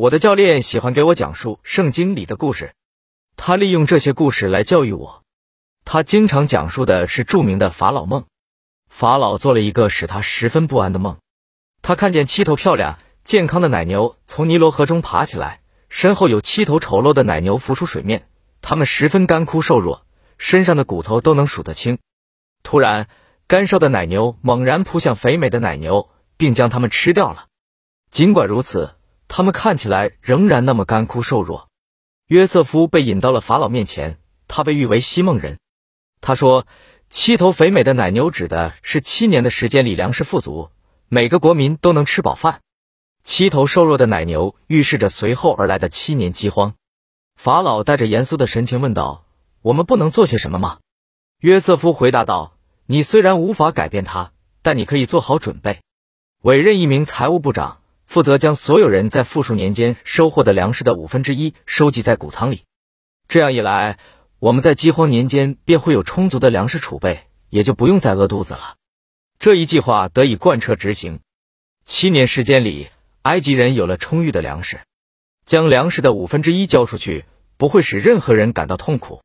[0.00, 2.72] 我的教练喜欢给我讲述圣经里的故事，
[3.36, 5.24] 他利用这些故事来教育我。
[5.84, 8.24] 他经常讲述的是著名的法老梦。
[8.88, 11.18] 法老做了一个使他十分不安的梦，
[11.82, 15.60] 他看见七头漂亮、健康的奶牛从尼罗河中爬起来，
[15.90, 18.26] 身后有七头丑陋的奶牛浮出水面，
[18.62, 20.06] 它们十分干枯瘦弱，
[20.38, 21.98] 身上的骨头都能数得清。
[22.62, 23.10] 突然，
[23.46, 26.08] 干瘦的奶牛猛然扑向肥美的奶牛，
[26.38, 27.48] 并将它们吃掉了。
[28.10, 28.94] 尽管如此，
[29.32, 31.68] 他们看起来仍然那么干枯瘦弱。
[32.26, 35.60] 约瑟夫被引到了法老面前，他被誉为西梦人。
[36.20, 36.66] 他说
[37.08, 40.70] ：“七头肥美的奶牛指的是七年的时间里粮食富足，
[41.08, 42.58] 每个国民都能吃饱饭；
[43.22, 46.74] 七头瘦弱的奶牛预示着随后而来的七年饥荒。”
[47.38, 49.24] 法老带着严肃的神情问道
[49.62, 50.80] ：“我们不能做些什么吗？”
[51.38, 55.80] 约瑟夫回答道：“你虽然无法改变它，但你可以做好准备，
[56.42, 57.79] 委任一名财务部长，
[58.10, 62.64] 负责将所有人在富数年间收获的粮食的五分之一收集在谷仓里。
[63.28, 63.98] 这样一来。”
[64.40, 68.76] 我们在饥荒年间便会有充足的粮食储备，也就不用再饿肚子了。
[69.38, 71.20] 这一计划得以贯彻执行。
[71.84, 72.88] 七年时间里，
[73.20, 74.80] 埃及人有了充裕的粮食，
[75.44, 77.26] 将粮食的五分之一交出去，
[77.58, 79.20] 不会使任何人感到痛苦。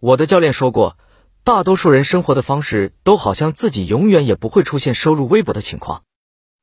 [0.00, 0.98] 我的教练说过，
[1.44, 6.02] 大多数人生活的方式都好像自己永远也不会出现收入微薄的情况，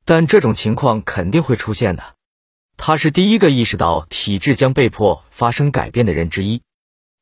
[0.06, 2.14] 但这种情况肯定会出现的。
[2.78, 6.62] 他是第一个意识到体制将被迫发生改变的人之一。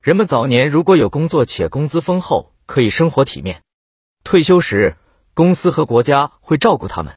[0.02, 3.56] 人们早年如果有工作且工资丰厚，可以生活体面；
[4.22, 4.96] 退休时，
[5.32, 7.16] 公司和国家会照顾他们。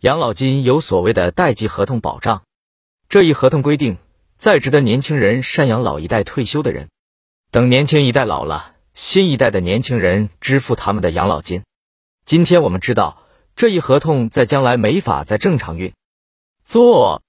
[0.00, 2.42] 养老金有所谓的代际合同保障，
[3.08, 3.96] 这一合同规定，
[4.36, 6.90] 在职的年轻人赡养老一代退休的人，
[7.50, 11.62] 等年轻一代老了，新一代的年轻人支付他们的养老金。
[12.24, 13.22] 今天我们知道，
[13.58, 15.92] 这一合同在将来没法再正常运
[16.64, 17.24] 作。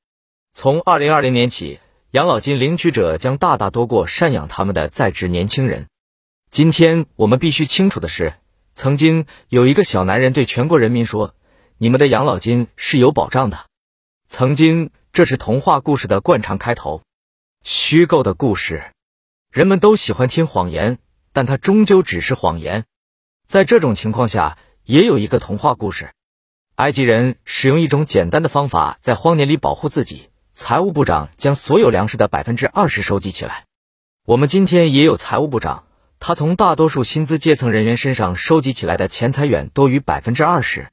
[0.53, 1.79] 从二零二零年起。
[2.11, 5.87] 养老金领取者将大大多过赡养他们的在职年轻人。
[6.49, 8.33] 今天我们必须清楚的是，
[8.73, 11.35] 曾经有一个小男人对全国人民说
[11.77, 13.65] ：“你们的养老金是有保障的。”
[14.27, 17.03] 曾经，这是童话故事的惯常开头，
[17.63, 18.91] 虚构的故事。
[19.51, 20.97] 人们都喜欢听谎言，
[21.31, 22.85] 但它终究只是谎言。
[23.47, 26.11] 在这种情况下，也有一个童话故事：
[26.79, 30.29] 埃及人使用一种简单的方法，在荒年里保护自己。
[30.53, 33.65] 财务部长将所有粮食的百分之二十收集起来。
[34.25, 35.83] 我们今天也有财务部长，
[36.21, 40.87] 他从大多数薪资阶层人员身上收集起来的钱财远多于百分之二十，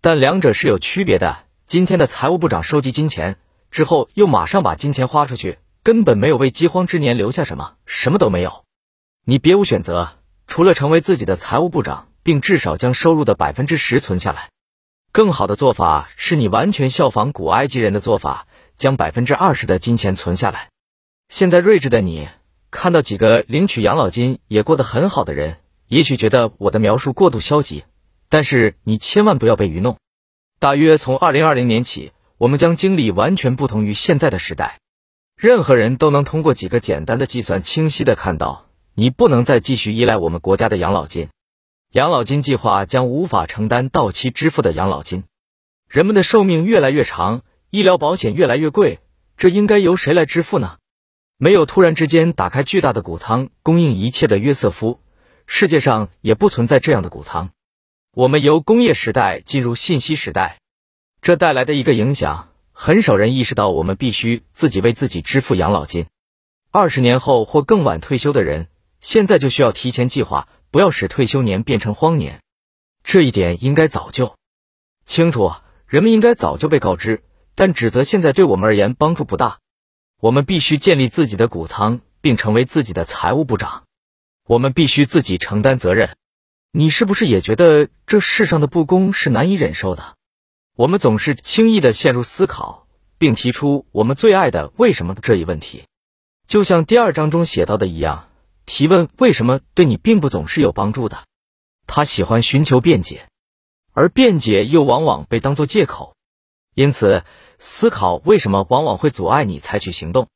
[0.00, 1.40] 但两者是有区别的。
[1.66, 3.36] 今天的财务部长收集金钱
[3.70, 8.64] 之后，又马上把金钱花出去，根本没有为饥荒之年留下什么，什么都没有。
[9.26, 10.14] 你别无选择，
[10.46, 14.48] 除了成为自己的财务部长，并至少将收入的百分之十存下来。
[15.18, 18.46] 更好的做法是你完全效仿古埃及人的做法。
[18.76, 20.70] 将百分之二十的金钱存下来。
[21.28, 22.28] 现在睿智的你
[22.70, 25.56] 看到几个领取养老金也过得很好的人，
[25.88, 27.82] 也许觉得我的描述过度消极，
[28.28, 29.96] 但是你千万不要被愚弄。
[30.60, 34.78] 大约从二零二零年起，我们将经历完全不同于现在的时代。
[35.36, 41.28] 任何人都能通过几个简单的计算，清晰的看到，你不能再继续依赖我们国家的养老金。
[41.92, 45.24] 养老金计划将无法承担到期支付的养老金。
[45.88, 47.42] 人们的寿命越来越长。
[47.70, 48.98] 医疗保险越来越贵，
[49.36, 50.78] 这应该由谁来支付呢？
[51.36, 55.00] 没有突然之间打开巨大的谷仓供应一切的约瑟夫，
[55.46, 57.50] 世界上也不存在这样的谷仓。
[58.14, 60.60] 我们由工业时代进入信息时代，
[61.20, 66.06] 这带来的一个影响，很少人意识到，我们必须自己为自己支付养老金。
[66.70, 68.68] 二十年后或更晚退休的人，
[69.00, 72.40] 现在就需要提前计划，不要使退休年变成荒年。
[73.02, 74.36] 这一点应该早就
[75.04, 75.52] 清楚，
[75.86, 77.22] 人们应该早就被告知。
[77.54, 79.58] 但指责现在对我们而言帮助不大。
[80.20, 83.84] 我们必须建立自己的谷仓，并成为自己的财务部长。
[84.46, 86.16] 我们必须自己承担责任。
[86.70, 90.14] 你是不是也觉得这世上的不公是难以忍受的？
[90.76, 92.86] 我们总是轻易的陷入思考，
[93.18, 95.84] 并提出我们最爱的“为什么”这一问题。
[96.46, 98.27] 就像第二章中写到的一样，
[98.68, 101.24] 提问为什么对你并不总是有帮助的。
[101.86, 103.26] 他喜欢寻求辩解，
[103.92, 106.14] 而辩解又往往被当作借口。
[106.74, 107.24] 因此。
[107.60, 110.28] 思考为什么往往会阻碍你采取行动。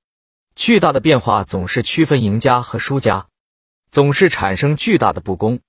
[0.57, 3.29] 巨大的变化总是区分赢家和输家，
[3.93, 5.61] 总是产生巨大的不公。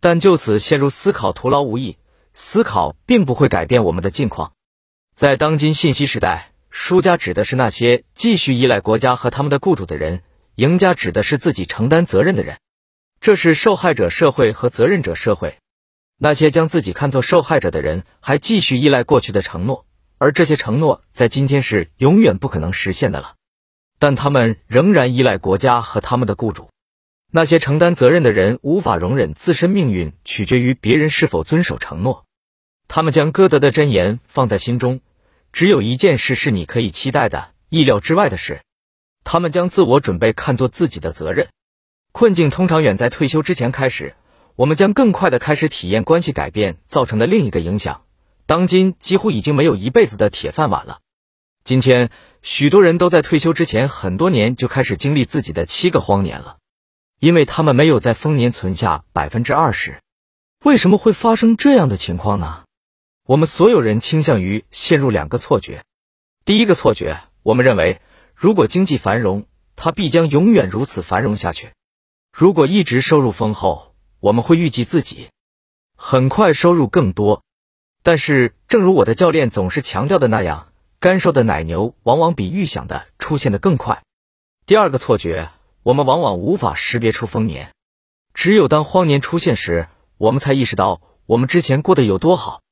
[0.00, 1.98] 但就此陷入思考徒劳无益。
[2.32, 4.54] 思考并不会改变我们的境况。
[5.14, 10.24] 在当今信息时代，输家指的是那些继续依赖国家和他们的雇主的人，
[10.58, 12.58] 赢家指的是自己承担责任的人。
[13.20, 15.56] 这是受害者社会和责任者社会。
[16.16, 19.86] 那些将自己看作受害者的人，还继续依赖过去的承诺。
[20.18, 23.36] 而这些承诺在今天是永远不可能实现的了。
[24.00, 26.70] 但他们仍然依赖国家和他们的雇主。
[27.30, 32.24] 那些承担责任的人无法容忍自身命运取决于别人是否遵守承诺。
[32.88, 35.02] 他们将歌德的箴言放在心中：
[35.52, 38.60] 只有一件事是你可以期待的，意料之外的事。
[39.30, 41.48] 他们将自我准备看作自己的责任。
[42.12, 44.14] 困境通常远在退休之前开始。
[44.56, 48.04] 我们将更快的开始体验关系改变造成的另一个影响。
[48.46, 51.00] 当今几乎已经没有一辈子的铁饭碗了。
[51.62, 52.10] 今天，
[52.40, 56.56] 许多人都在退休之前很多年就开始经历自己的七个荒年了，
[57.20, 60.00] 因为他们没有在丰年存下百分之二十。
[60.64, 62.64] 为什么会发生这样的情况呢？
[63.26, 65.84] 我们所有人倾向于陷入两个错觉。
[66.46, 68.00] 第一个错觉，我们认为，
[68.40, 71.70] 如果经济繁荣，它必将永远如此繁荣下去；
[72.32, 75.30] 如果一直收入丰厚，我们会预计自己
[75.96, 77.42] 很快收入更多。
[78.04, 80.68] 但是，正如我的教练总是强调的那样，
[81.00, 84.04] 干瘦的奶牛往往比预想的出现的更快。
[84.66, 85.50] 第二个错觉，
[85.82, 87.74] 我们往往无法识别出丰年，
[88.34, 92.62] 只有当荒年出现时，我们才意识到我们之前过得有多好。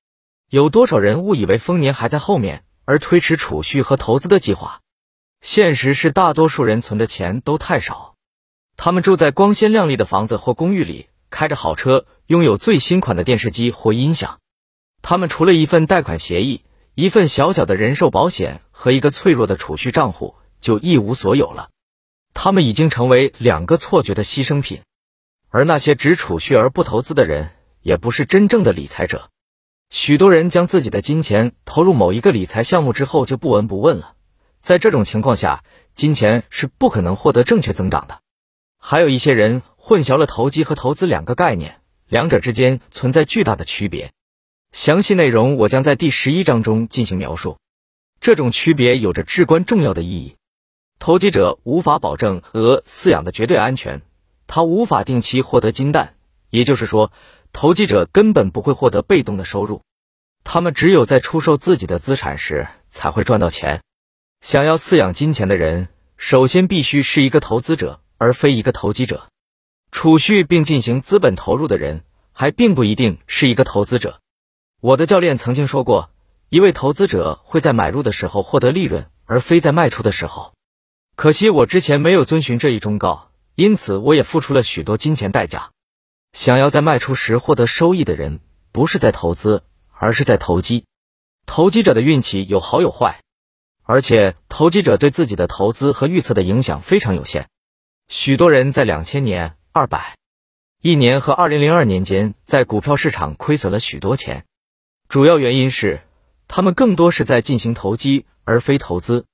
[0.48, 4.80] 有多少人误以为丰年还在后面，而推迟储蓄和投资的计划？
[5.46, 8.16] 现实是，大多数人存的钱都太少。
[8.76, 14.40] 他们住在光鲜亮丽的房子或公寓里，开着好车，拥有最新款的电视机或音响。
[15.02, 16.64] 他们除了一份贷款协议、
[16.96, 21.68] 一份小小的人寿保险和一个脆弱的储蓄账户，就一无所有了。
[22.34, 24.80] 他们已经成为两个错觉的牺牲品。
[25.48, 27.50] 而那些只储蓄而不投资的人，
[27.82, 29.30] 也不是真正的理财者。
[29.90, 34.15] 许多人将自己的金钱投入某一个理财项目之后就不闻不问了，
[34.60, 35.64] 在这种情况下，
[35.94, 38.20] 金钱是不可能获得正确增长的。
[38.78, 44.12] 还有一些人混淆了投机和投资两个概念，两者之间存在巨大的区别。
[44.72, 47.58] 详细内容我将在第十一章中进行描述。
[48.20, 50.36] 这种区别有着至关重要的意义。
[50.98, 54.02] 投机者无法保证鹅饲养的绝对安全，
[54.46, 56.14] 他无法定期获得金蛋，
[56.50, 57.12] 也就是说。
[57.52, 59.80] 投机者根本不会获得被动的收入，
[60.44, 63.80] 他们只有在出售自己的资产时才会赚到钱。
[64.40, 69.28] 想要饲养金钱的人，首先必须是一个投资者，而非一个投机者。
[69.90, 74.20] 储蓄并进行资本投入的人，还并不一定是一个投资者。
[74.80, 76.10] 我的教练曾经说过，
[76.48, 80.52] 一位投资者会在买入的时候获得利润，而非在卖出的时候。
[81.16, 85.70] 可惜我之前没有遵循这一忠告，因此我也付出了许多金钱代价。
[86.32, 88.40] 想要在卖出时获得收益的人，
[88.70, 90.84] 不是在投资，而是在投机。
[91.46, 93.22] 投机者的运气有好有坏，
[93.86, 97.48] 而且投机者对自己的投资和预测的影响非常有限。
[98.08, 100.16] 许多人在两千年、二百
[100.82, 104.44] 一年和二零零二年间在股票市场亏损了许多钱，
[105.08, 106.02] 主要原因是
[106.48, 109.24] 他们更多是在进行投机而非投资。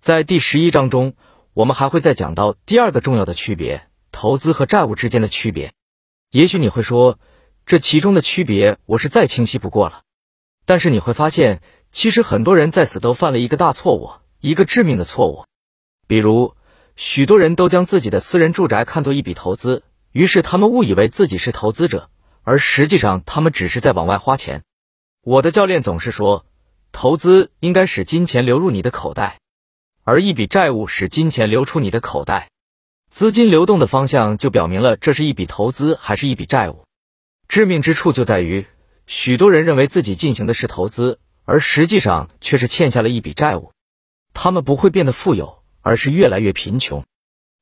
[0.00, 1.14] 在第十一章中，
[1.52, 5.74] 我们还会再讲到第二个重要的区别：投资和债务之间的区别。
[6.30, 7.18] 也许你会说，
[7.66, 10.02] 这其中的区别我是再清晰不过了。
[10.64, 11.60] 但是你会发现，
[11.90, 14.10] 其实很多人在此都犯了一个大错误，
[14.40, 15.44] 一个致命的错误。
[16.06, 16.54] 比如，
[16.96, 19.82] 许多人都将自己的私人住宅看作一笔投资，
[20.12, 22.10] 于是他们误以为自己是投资者，
[22.42, 24.62] 而实际上他们只是在往外花钱。
[25.22, 26.46] 我的教练总是说，
[26.92, 29.38] 投资应该使金钱流入你的口袋，
[30.04, 32.50] 而一笔债务使金钱流出你的口袋。
[33.10, 36.84] 资金流动的方向就表明了这是一笔投资还是一笔债务。
[37.48, 38.66] 致命之处就在于，
[39.06, 41.18] 许多人认为自己进行的是投资，
[41.50, 43.72] 而实际上却是欠下了一笔债务。
[44.32, 47.04] 他们不会变得富有，而是越来越贫穷。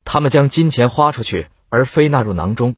[0.04, 2.76] 他们将金钱花出去，而非纳入囊中。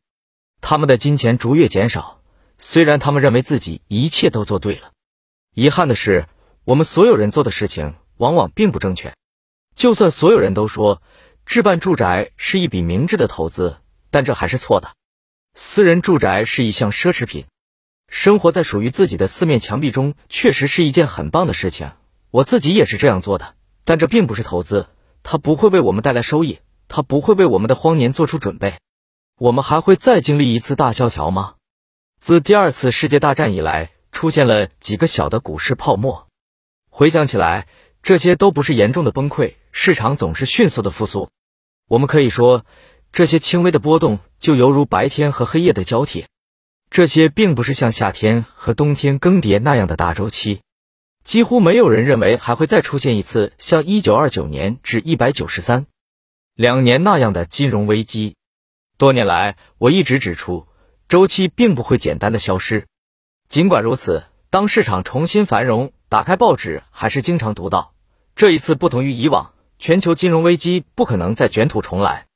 [0.61, 2.23] 他们的金钱逐月减少，
[2.59, 4.93] 虽然他们认为自己一切都做对了。
[5.53, 6.29] 遗憾的是，
[6.63, 9.13] 我们所有人做的事情往往并不正确。
[9.75, 11.03] 就算所有人都说。
[11.47, 13.79] 置办住宅是一笔明智的投资，
[14.13, 14.93] 但这还是错的。
[15.57, 17.47] 私人住宅是一项奢侈品，
[18.11, 21.93] 生活在属于自己的四面墙壁中确实是一件很棒的事情。
[22.33, 24.89] 我自己也是这样做的，但这并不是投资，
[25.23, 28.75] 它不会为我们带来收益，它不会为我们的荒年做出准备。
[29.39, 31.55] 我们还会再经历一次大萧条吗？
[32.19, 36.27] 自第二次世界大战以来，出现了几个小的股市泡沫，
[36.91, 37.69] 回想起来，
[38.03, 41.31] 这些都不是严重的崩溃，市场总是迅速的复苏。
[41.89, 42.67] 我们可以说，
[43.13, 46.27] 这些轻微的波动就犹如白天和黑夜的交替。
[46.91, 50.61] 这些并不是像夏天和冬天更迭那样的大周期。
[51.23, 55.85] 几乎没有人认为还会再出现一次像1929年至193
[56.57, 58.37] 两年那样的金融危机。
[58.99, 60.67] 多年来，我一直指出，
[61.09, 62.87] 周期并不会简单的消失。
[63.49, 67.95] 尽管如此，当市场重新繁荣，打开报纸还是经常读到，
[68.35, 72.27] 这一次不同于以往，全球金融危机不可能再卷土重来。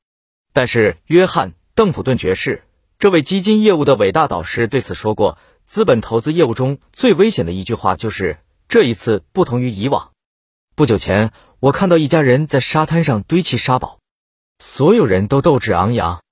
[0.53, 2.64] 但是，约翰·邓普顿爵士
[2.99, 10.13] 这位基金业务的伟大导师对此说过，资本投资业务中最危险的一句话就是这一次不同于以往。
[10.75, 13.99] 不久前，我看到一家人在沙滩上堆砌沙堡，
[14.59, 16.23] 所有人都斗志昂扬，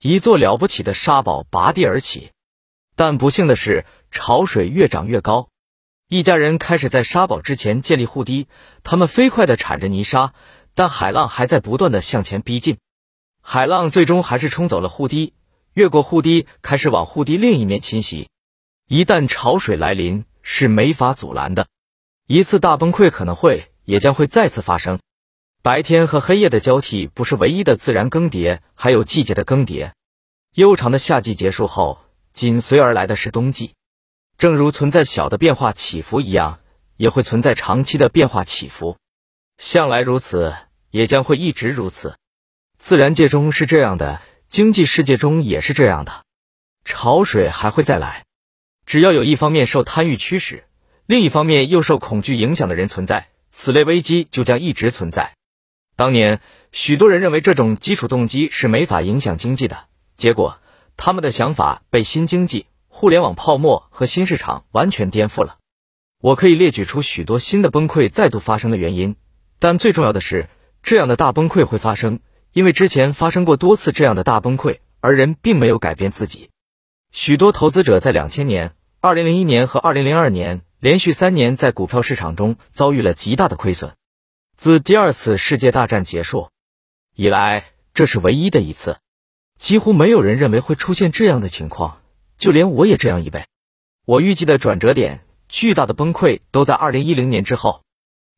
[0.00, 2.30] 一座了不起的沙堡拔地而起。
[2.96, 5.48] 但不幸的是，潮水越涨越高。
[6.08, 8.46] 一家人开始在沙堡之前建立护堤，
[8.82, 10.32] 他们飞快地铲着泥沙，
[10.74, 12.78] 但海浪还在不断地向前逼近。
[13.42, 15.34] 海浪最终还是冲走了护堤，
[15.74, 18.28] 越过护堤，开始往护堤另一面侵袭。
[18.88, 21.66] 一旦潮水来临，是没法阻拦的。
[22.28, 25.00] 一次大崩溃可能会，也将会再次发生。
[25.62, 29.92] 白天和黑夜的交替不是唯一的自然更迭，还有季节的更迭。
[30.54, 31.98] 悠长的夏季结束后，
[32.30, 33.72] 紧随而来的是冬季。
[34.38, 36.60] 正如存在小的变化起伏一样，
[36.96, 38.96] 也会存在长期的变化起伏，
[39.56, 40.54] 向来如此，
[40.90, 42.16] 也将会一直如此。
[42.78, 44.20] 自然界中是这样的，
[44.54, 46.22] 经济世界中也是这样的。
[46.84, 48.24] 潮水还会再来，
[48.86, 50.62] 只要有一方面受贪欲驱使，
[51.06, 55.34] 另一方面又受恐惧影响的人存在，此类危机就将一直存在。
[55.96, 60.60] 当年，许多人认为这种基础动机是没法影响经济的，结果
[60.96, 62.66] 他们的想法被新经济。
[62.86, 65.56] 互联网泡沫和新市场完全颠覆了。
[66.20, 69.16] 我可以列举出许多新的崩溃再度发生的原因，
[69.58, 70.48] 但最重要的是，
[70.84, 72.20] 这样的大崩溃会发生，
[72.54, 76.50] 因为之前发生过多次这样的大崩溃，而人并没有改变自己。
[77.10, 83.94] 许多投资者在两千年、二零零一年和二零零二年连续三年在股票市场中遭遇了极大的亏损。
[84.56, 86.48] 自第二次世界大战结束
[87.16, 88.98] 以来，这是唯一的一次。
[89.58, 92.00] 几乎没有人认为会出现这样的情况。
[92.38, 93.46] 就连我也这样以为。
[94.04, 97.83] 我预计的转折点、巨大的崩溃都在二零一零年之后。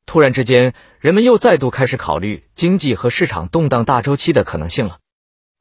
[0.06, 4.98] 突然之间，人们又再度开始考虑经济和市场动荡大周期的可能性了。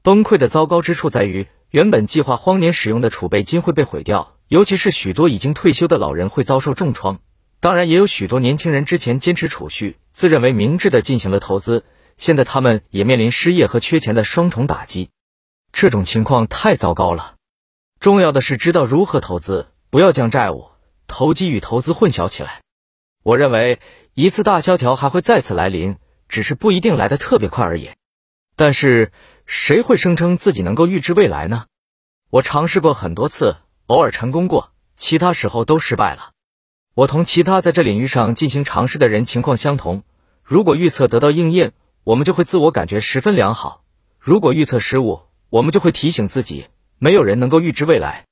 [0.02, 7.18] 崩溃的糟糕之处在于，原本计划荒年使用的储备金会被毁掉，尤其是许多已经退休的老人会遭受重创。
[7.58, 11.84] 当然，也有许多年轻人之前坚持储蓄，自认为明智的进行了投资，
[12.16, 15.10] 现在他们也面临失业和缺钱的双重打击。
[15.72, 17.34] 这种情况太糟糕了。
[17.98, 20.68] 重要的是知道如何投资，不要将债务、
[21.08, 22.60] 投机与投资混淆起来。
[23.24, 23.80] 我认为
[24.18, 27.90] 一次大萧条还会再次来临，只是不一定来得特别快而已。
[28.56, 29.12] 但是
[29.44, 31.66] 谁会声称自己能够预知未来呢？
[32.30, 33.56] 我尝试过很多次，
[33.88, 36.30] 偶尔成功过，其他时候都失败了。
[36.94, 40.02] 我同其他在这领域上进行尝试的人情况相同。
[40.42, 43.82] 如果预测得到应验，我们就会自我感觉十分良好；
[44.18, 46.68] 如果预测失误，我们就会提醒自己。
[46.98, 48.24] 没有人能够预知未来，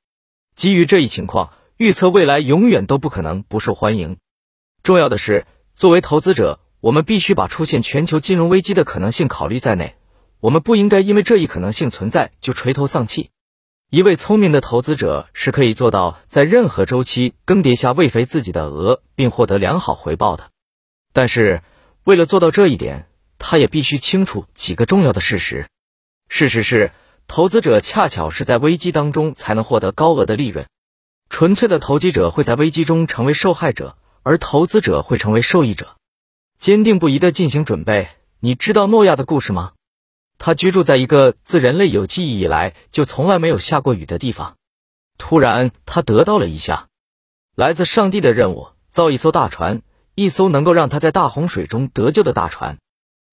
[0.55, 4.17] 基于这一情况，预测未来永远都不可能不受欢迎。
[4.83, 9.97] 重要的是，作为投资者，我们必须把出现全球金融危机的可能性考虑在内。
[10.41, 13.31] 我们不应该因为这一可能性存在就垂头丧气。
[13.91, 20.51] 一位聪明的投资者是可以做到在任何周期更迭下喂肥自己的鹅，并获得良好回报的。
[21.13, 21.63] 但是，
[22.05, 25.67] 为了做到这一点，他也必须清楚几个重要的事实。
[26.29, 26.93] 事实是。
[27.27, 30.67] 投资者恰巧是在危机当中才能获得高额的利润。
[31.31, 35.97] 纯粹的投机者会在危机中成为受害者，而投资者会成为受益者。
[36.57, 38.09] 坚定不移的进行准备。
[38.41, 39.73] 你知道诺亚的故事吗？
[40.39, 44.57] 他居住在一个自人类有记忆以来就从来没有下过雨的地方。
[45.17, 46.89] 突然，他得到了一项
[47.55, 49.83] 来自上帝的任务：造一艘大船，
[50.15, 52.79] 一艘能够让他在大洪水中得救的大船。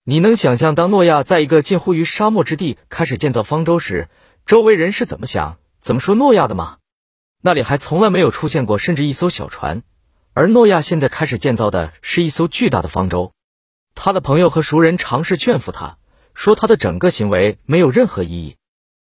[0.03, 4.09] 你能想象，当诺亚在一个近乎于沙漠之地开始建造方舟时，
[4.45, 6.77] 周围人是怎么想、怎么说诺亚的吗？
[7.41, 9.83] 那里还从来没有出现过甚至一艘小船，
[10.33, 13.33] 而诺亚现在开始建造的是一艘巨大的方舟。
[13.95, 15.97] 他的朋友和熟人尝试劝服他，
[16.33, 18.55] 说他的整个行为没有任何意义。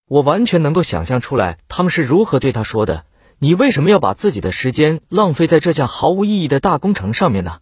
[0.08, 3.06] 我完全能够想象出来，他们是如何对他说的
[3.38, 7.60] ：“你为什么要把自己的时间浪费在这项毫无意义的大工程上面呢？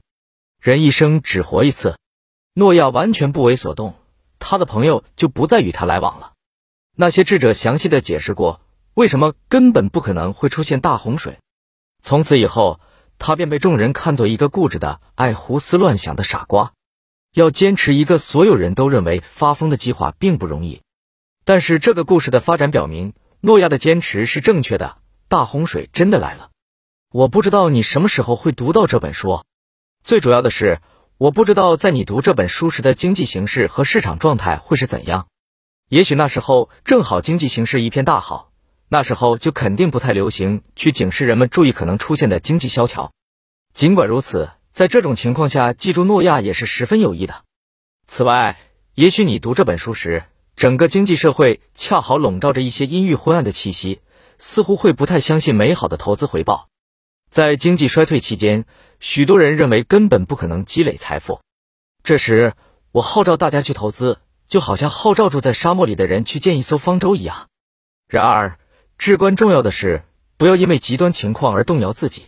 [0.58, 1.96] 人一生只活一次。”
[2.54, 3.94] 诺亚完全不为所动，
[4.38, 6.32] 他的朋友就不再与他来往了。
[6.96, 8.62] 那些智者详细的解释过，
[8.94, 11.38] 为什么根本不可能会出现大洪水。
[12.02, 12.80] 从此以后，
[13.20, 16.72] 他便被众人看作一个固执的、爱胡思乱想的傻瓜。
[17.32, 20.82] 要坚持一个所有人都认为发疯的计划并不容易，
[21.44, 24.96] 但是这个故事的发展表明，诺亚的坚持是正确的。
[25.28, 26.50] 大洪水真的来了。
[27.12, 29.44] 我不知道你什么时候会读到这本书，
[30.02, 30.80] 最主要的是。
[31.18, 35.28] 我不知道在你读这本书时的经济形势和市场状态会是怎样。
[35.90, 38.49] 也许那时候正好经济形势一片大好，
[38.92, 43.12] 那时候就肯定不太流行去警示人们注意可能出现的经济萧条。
[43.72, 47.44] 尽管如此，在这种情况下，记住诺亚也是十分有益的。
[48.04, 48.58] 此外，
[48.96, 50.24] 也许你读这本书时，
[50.56, 54.00] 整个经济社会恰好笼罩着一些阴郁昏暗的气息，
[54.38, 56.68] 似乎会不太相信美好的投资回报。
[57.30, 58.64] 在经济衰退期间，
[58.98, 61.40] 许多人认为根本不可能积累财富。
[62.02, 62.54] 这时，
[62.90, 64.18] 我号召大家去投资，
[64.48, 67.46] 就好像号召住在沙漠里的人去建一艘方舟一样。
[68.08, 68.58] 然而，
[69.00, 70.02] 至关重要的是，
[70.36, 72.26] 不要因为极端情况而动摇自己。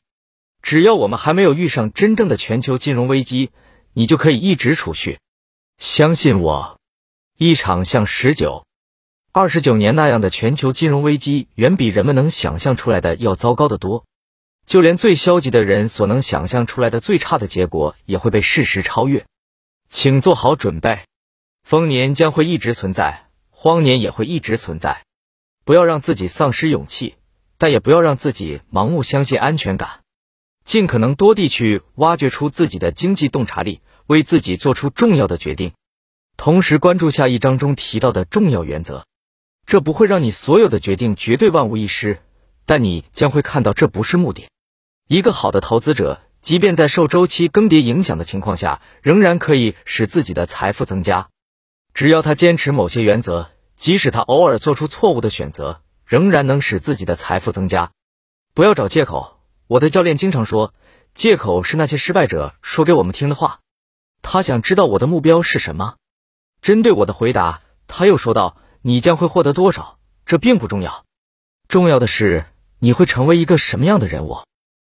[0.62, 3.50] 只要我们还没有遇上真正的全球金融危机，
[3.92, 5.18] 你就可以一直储蓄。
[5.76, 6.78] 相信我，
[7.36, 8.64] 一场像十九、
[9.32, 14.06] 二十九年那样的全球金融危机，远比人们能想象出来的要糟糕的多。
[14.64, 19.26] 就连最消极的人所能想象出来的最差的结果，也会被事实超越。
[19.90, 21.00] 请做好准备，
[21.64, 25.04] 丰年将会一直存在，荒年也会一直存在。
[25.64, 27.14] 不要让自己丧失勇气，
[27.58, 30.00] 但也不要让自己盲目相信安全感。
[30.64, 35.72] 尽可能多地去挖掘出自己的经济洞察力，为自己做出重要的决定。
[36.36, 39.04] 同时关注下一章中提到的重要原则，
[39.66, 42.18] 这不会让你所有的决定绝对万无一失，
[42.66, 44.46] 但你将会看到这不是目的。
[45.08, 51.28] 一个好的投资者，即便在受周期更迭影响的情况下，仍然可以使自己的财富增加。
[51.94, 53.50] 只要他坚持某些原则，
[53.82, 57.90] 即使他偶尔做出错误的选择，仍然能使自己的财富增加。
[58.54, 59.40] 不要找借口。
[59.66, 60.72] 我的教练经常说，
[61.14, 63.58] 借口是那些失败者说给我们听的话。
[64.22, 65.96] 他想知道我的目标是什么。
[66.60, 69.98] 针对我的回答，他又说道：“你将会获得多少？
[70.26, 71.04] 这并不重要，
[71.66, 72.46] 重要的是
[72.78, 74.36] 你会成为一个什么样的人物。”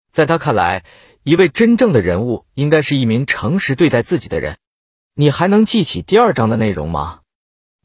[0.10, 0.84] 在他看来，
[1.22, 4.58] 一位真正的人物应该是一名诚实对待自己的人。
[5.13, 7.18] 你还能记起第二章的内容吗？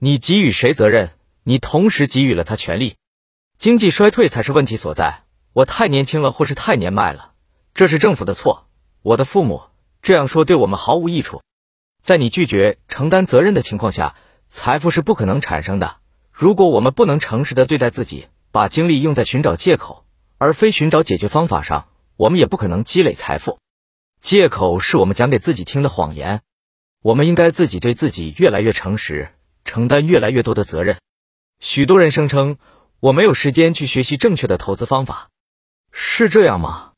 [0.05, 1.13] 你给予谁责任？
[1.45, 2.97] 你同时给予了他权利。
[3.57, 5.23] 经济衰退才是问题所在。
[5.55, 7.33] 我太年轻了，或是太年迈了，
[7.73, 8.67] 这是政府的错。
[9.01, 9.63] 我的父母
[10.03, 11.41] 这样说对我们毫无益处。
[12.03, 14.15] 在你拒绝承担责任的情况下，
[14.51, 15.97] 财富是不可能产生的。
[16.31, 20.05] 如果我们不能诚实的对待自己，把精力用在寻找借口
[20.37, 21.89] 而非寻找解决方法上。
[22.17, 23.59] 我们也不可能积累财富。
[24.21, 26.43] 借口是我们讲给自己听的谎言。
[27.01, 29.31] 我们应该自己对自己越来越诚实，
[29.65, 30.99] 承担越来越多的责任。
[31.61, 32.59] 许多人声称
[33.01, 35.31] 我没有时间去学习正确的投资方法，
[35.93, 36.93] 是这样吗？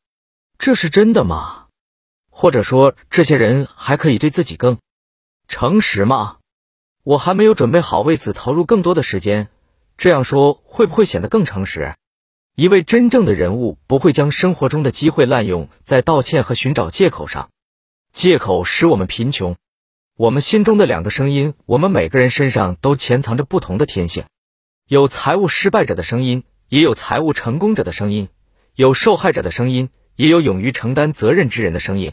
[0.58, 1.66] 这是真的吗？
[2.30, 4.78] 或者说，这些人还可以对自己更
[5.48, 6.38] 诚实吗？
[7.02, 9.48] 我还没有准备好为此投入更多的时间。
[9.96, 11.94] 这样说会不会显得更诚实？
[12.54, 17.50] 一位真正的人物不会将生活中的机会滥用在道歉和寻找借口上。
[18.12, 19.56] 借口使我们贫穷。
[20.18, 24.24] 我们心中的两个声音，我们每个人身上都潜藏着不同的天性。
[24.88, 28.28] 有财务失败者的声音，也有财务成功者的声音；
[28.74, 32.12] 有受害者的声音，也有勇于承担责任之人的声音。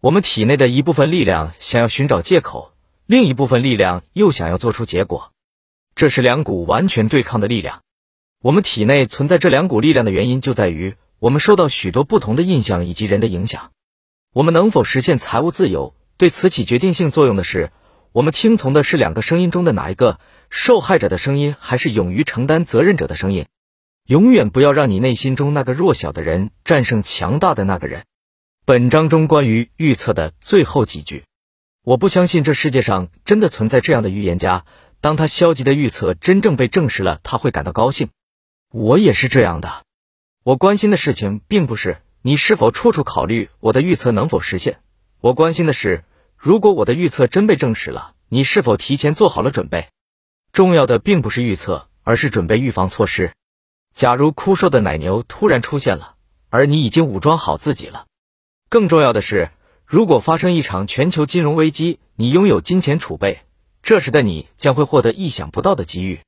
[0.00, 2.74] 我们体内的一部分力量想要寻找借口，
[3.06, 5.32] 另一部分力量又想要做出结果。
[5.96, 7.82] 这是两股完全对抗的力量。
[8.40, 13.72] 我们体内存在这两股力量的原因，就在于我们受到许多不同的印象以及人的影响。
[14.32, 17.70] 我们能否实现财务自由，对此起决定性作用的是，
[18.12, 20.20] 我们听从的是两个声音中的哪一个：
[20.50, 23.46] 受害者的声音，还是勇于承担责任者的声音？
[24.06, 28.04] 永远不要让你内心中那个弱小的人战胜强大的那个人。
[28.64, 31.24] 本章中关于预测的最后几句，
[31.82, 34.64] 我不相信这世界上真的存在这样的预言家。
[35.00, 38.10] 当他消极的预测真正被证实了，他会感到高兴。
[38.70, 39.84] 我也是这样的。
[40.44, 44.78] 我关心的事情并不是你是否处处考虑我的预测能否实现，
[45.22, 46.02] 我关心的是，
[46.36, 49.86] 如果我的预测真被证实了，你是否提前做好了准备。
[50.50, 53.32] 重要的并不是预测，而是准备预防措施。
[53.94, 56.16] 假如枯瘦的奶牛突然出现了，
[56.50, 58.06] 而你已经武装好自己了。
[58.68, 59.52] 更重要的是，
[59.86, 63.42] 如果发生一场全球金融危机，你拥有金钱储备，
[63.84, 66.18] 这时的你将会获得意想不到的机遇。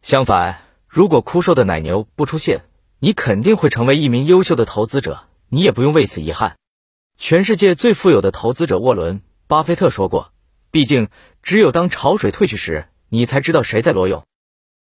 [0.00, 0.62] 相反。
[0.88, 2.62] 如果枯瘦的奶牛不出现，
[3.00, 6.56] 你肯定会成为一名优秀的投资者，你也不用为此遗憾。
[7.22, 10.32] 全世界最富有的投资者沃伦·巴菲特说过
[10.72, 11.08] ：“毕竟，
[11.42, 14.24] 只有当潮水退去时，你才知道谁在裸泳。”